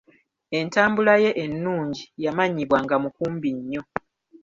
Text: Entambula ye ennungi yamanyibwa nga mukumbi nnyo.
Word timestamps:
Entambula 0.59 1.13
ye 1.23 1.31
ennungi 1.43 2.03
yamanyibwa 2.23 2.77
nga 2.83 2.95
mukumbi 3.03 3.49
nnyo. 3.57 3.81